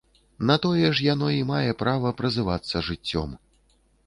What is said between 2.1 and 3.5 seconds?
празывацца жыццём.